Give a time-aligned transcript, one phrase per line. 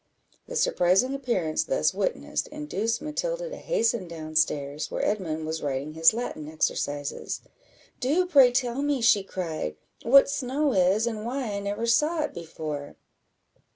[0.47, 5.93] The surprising appearance thus witnessed, induced Matilda to hasten down stairs, where Edmund was writing
[5.93, 7.41] his Latin exercise.
[7.99, 12.33] "Do pray tell me," she cried, "what snow is, and why I never saw it
[12.33, 12.95] before?"